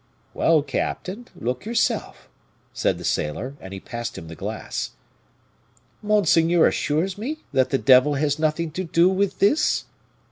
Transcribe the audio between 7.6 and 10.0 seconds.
the devil has nothing to do with this?"